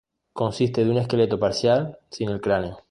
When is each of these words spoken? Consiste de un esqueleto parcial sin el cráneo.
Consiste 0.33 0.83
de 0.83 0.89
un 0.89 0.97
esqueleto 0.97 1.39
parcial 1.39 1.99
sin 2.09 2.29
el 2.29 2.41
cráneo. 2.41 2.79